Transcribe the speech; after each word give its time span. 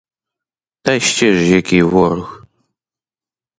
Та 0.81 0.99
ще 0.99 1.33
ж 1.33 1.47
який 1.55 1.81
ворог! 1.83 2.45